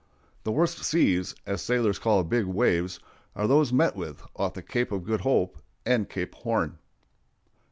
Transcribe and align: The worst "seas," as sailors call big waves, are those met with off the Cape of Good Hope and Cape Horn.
The 0.45 0.51
worst 0.51 0.83
"seas," 0.83 1.35
as 1.45 1.61
sailors 1.61 1.99
call 1.99 2.23
big 2.23 2.45
waves, 2.45 2.99
are 3.35 3.45
those 3.45 3.71
met 3.71 3.95
with 3.95 4.23
off 4.35 4.55
the 4.55 4.63
Cape 4.63 4.91
of 4.91 5.03
Good 5.03 5.21
Hope 5.21 5.59
and 5.85 6.09
Cape 6.09 6.33
Horn. 6.33 6.79